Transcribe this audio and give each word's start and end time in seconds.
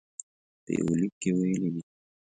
په 0.63 0.69
یوه 0.77 0.93
لیک 1.01 1.13
کې 1.21 1.29
ویلي 1.37 1.69
دي. 1.73 1.81